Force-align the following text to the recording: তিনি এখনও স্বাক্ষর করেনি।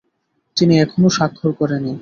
তিনি 0.57 0.73
এখনও 0.83 1.09
স্বাক্ষর 1.17 1.51
করেনি। 1.59 1.89